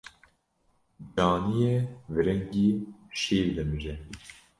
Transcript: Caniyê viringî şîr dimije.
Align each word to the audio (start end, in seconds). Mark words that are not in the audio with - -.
Caniyê 1.15 1.75
viringî 2.13 2.69
şîr 3.19 3.45
dimije. 3.55 3.95